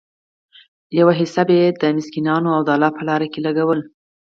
يوه 0.99 1.13
حيصه 1.19 1.41
به 1.47 1.55
ئي 1.61 1.67
د 1.81 1.83
مسکينانو 1.97 2.47
او 2.55 2.61
د 2.65 2.69
الله 2.75 2.89
په 2.97 3.03
لاره 3.07 3.25
لګوله 3.45 3.83